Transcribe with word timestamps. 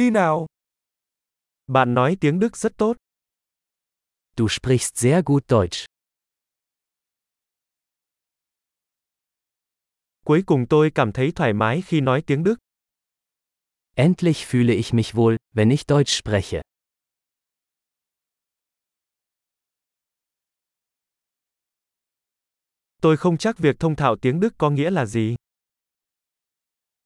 đi 0.00 0.10
nào. 0.10 0.46
Bạn 1.66 1.94
nói 1.94 2.16
tiếng 2.20 2.38
Đức 2.38 2.56
rất 2.56 2.72
tốt. 2.76 2.96
Du 4.36 4.48
sprichst 4.48 4.96
sehr 4.96 5.24
gut 5.24 5.44
Deutsch. 5.48 5.84
Cuối 10.24 10.42
cùng 10.46 10.66
tôi 10.70 10.90
cảm 10.94 11.12
thấy 11.12 11.32
thoải 11.34 11.52
mái 11.52 11.82
khi 11.82 12.00
nói 12.00 12.22
tiếng 12.26 12.44
Đức. 12.44 12.56
Endlich 13.94 14.36
fühle 14.36 14.74
ich 14.74 14.94
mich 14.94 15.14
wohl, 15.14 15.36
wenn 15.52 15.70
ich 15.70 15.86
Deutsch 15.88 16.22
spreche. 16.22 16.62
Tôi 23.02 23.16
không 23.16 23.38
chắc 23.38 23.58
việc 23.58 23.76
thông 23.78 23.96
thạo 23.96 24.16
tiếng 24.22 24.40
Đức 24.40 24.54
có 24.58 24.70
nghĩa 24.70 24.90
là 24.90 25.06
gì. 25.06 25.36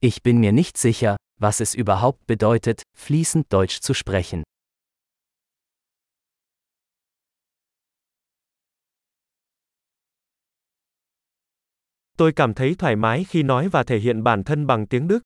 Ich 0.00 0.22
bin 0.24 0.40
mir 0.40 0.54
nicht 0.54 0.76
sicher, 0.76 1.16
was 1.42 1.60
es 1.60 1.74
überhaupt 1.74 2.26
bedeutet, 2.26 2.82
fließend 2.96 3.52
Deutsch 3.52 3.80
zu 3.80 3.94
sprechen. 3.94 4.42
Tôi 12.16 12.32
cảm 12.36 12.54
thấy 12.54 12.74
thoải 12.78 12.96
mái 12.96 13.24
khi 13.24 13.42
nói 13.42 13.68
và 13.68 13.82
thể 13.82 13.98
hiện 13.98 14.22
bản 14.22 14.44
thân 14.44 14.66
bằng 14.66 14.86
tiếng 14.86 15.08
Đức. 15.08 15.22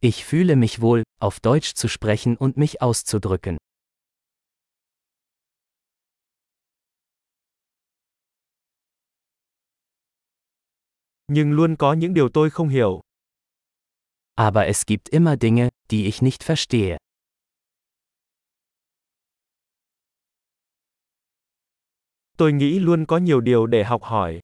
Ich 0.00 0.24
fühle 0.24 0.54
mich 0.54 0.78
wohl, 0.78 1.02
auf 1.20 1.40
Deutsch 1.42 1.74
zu 1.74 1.88
sprechen 1.88 2.36
und 2.36 2.56
mich 2.56 2.80
auszudrücken. 2.80 3.56
Nhưng 11.28 11.52
luôn 11.52 11.76
có 11.76 11.92
những 11.92 12.14
điều 12.14 12.28
tôi 12.28 12.50
không 12.50 12.68
hiểu. 12.68 13.05
Aber 14.38 14.66
es 14.66 14.84
gibt 14.86 15.08
immer 15.08 15.36
Dinge, 15.36 15.68
die 15.90 16.06
ich 16.06 16.22
nicht 16.22 16.42
verstehe. 16.42 16.96
Tôi 22.38 22.52
nghĩ 22.52 22.78
luôn 22.78 23.06
có 23.06 23.18
nhiều 23.18 23.40
điều 23.40 23.66
để 23.66 23.84
học 23.84 24.02
hỏi. 24.02 24.40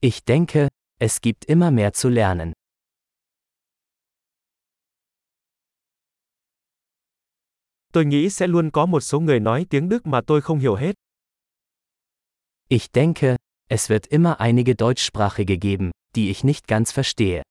Ich 0.00 0.24
denke, 0.26 0.68
es 1.00 1.20
gibt 1.22 1.46
immer 1.46 1.70
mehr 1.74 1.90
zu 1.92 2.08
lernen. 2.10 2.52
Tôi 7.92 8.04
nghĩ 8.04 8.30
sẽ 8.30 8.46
luôn 8.46 8.70
có 8.70 8.86
một 8.86 9.00
số 9.00 9.20
người 9.20 9.40
nói 9.40 9.66
tiếng 9.70 9.88
Đức 9.88 10.06
mà 10.06 10.20
tôi 10.26 10.40
không 10.40 10.58
hiểu 10.58 10.74
hết. 10.74 10.92
Ich 12.68 12.92
denke, 12.92 13.36
es 13.68 13.90
wird 13.90 14.08
immer 14.10 14.36
einige 14.38 14.74
Deutschsprachige 14.78 15.56
geben, 15.60 15.90
die 16.14 16.28
ich 16.28 16.44
nicht 16.44 16.66
ganz 16.68 16.92
verstehe. 16.92 17.42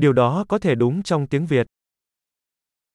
Điều 0.00 0.12
đó 0.12 0.44
có 0.48 0.58
thể 0.58 0.74
đúng 0.74 1.02
trong 1.02 1.26
tiếng 1.26 1.46
Việt. 1.46 1.66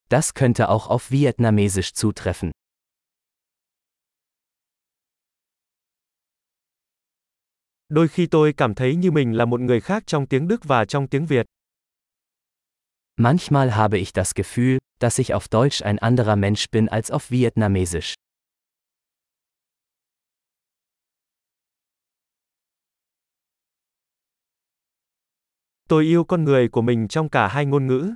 Das 0.09 0.33
könnte 0.35 0.65
auch 0.65 0.89
auf 0.89 1.09
Vietnamesisch 1.09 1.93
zutreffen. 1.93 2.51
Đôi 7.89 8.07
khi 8.07 8.27
tôi 8.27 8.53
cảm 8.53 8.75
thấy 8.75 8.95
như 8.95 9.11
mình 9.11 9.37
là 9.37 9.45
một 9.45 9.59
người 9.59 9.81
khác 9.81 10.03
trong 10.07 10.27
tiếng 10.27 10.47
Đức 10.47 10.63
và 10.63 10.85
trong 10.85 11.07
tiếng 11.07 11.25
Việt. 11.25 11.45
Manchmal 13.17 13.69
habe 13.69 13.97
ich 13.97 14.13
das 14.13 14.35
Gefühl, 14.35 14.77
dass 14.99 15.19
ich 15.19 15.33
auf 15.33 15.47
Deutsch 15.51 15.83
ein 15.83 15.97
anderer 15.97 16.35
Mensch 16.35 16.71
bin 16.71 16.85
als 16.85 17.11
auf 17.11 17.29
Vietnamesisch. 17.29 18.13
Tôi 25.89 26.03
yêu 26.03 26.23
con 26.23 26.43
người 26.43 26.67
của 26.67 26.81
mình 26.81 27.07
trong 27.07 27.29
cả 27.29 27.47
hai 27.47 27.65
ngôn 27.65 27.87
ngữ. 27.87 28.13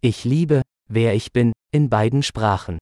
Ich 0.00 0.26
liebe, 0.26 0.62
wer 0.88 1.12
ich 1.12 1.32
bin, 1.34 1.52
in 1.70 1.90
beiden 1.90 2.22
Sprachen. 2.22 2.78